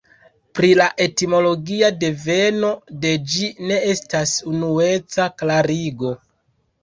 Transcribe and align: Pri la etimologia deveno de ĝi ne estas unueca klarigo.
Pri 0.59 0.69
la 0.77 0.85
etimologia 1.03 1.89
deveno 2.03 2.71
de 3.05 3.11
ĝi 3.33 3.51
ne 3.71 3.77
estas 3.93 4.33
unueca 4.53 5.27
klarigo. 5.43 6.15